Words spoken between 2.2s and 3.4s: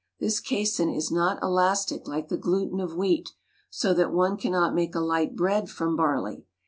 the gluten of wheat,